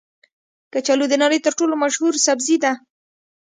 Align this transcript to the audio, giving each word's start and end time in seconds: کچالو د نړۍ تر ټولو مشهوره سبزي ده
کچالو 0.73 1.05
د 1.09 1.13
نړۍ 1.23 1.39
تر 1.45 1.53
ټولو 1.59 1.73
مشهوره 1.83 2.19
سبزي 2.27 2.57
ده 2.63 2.71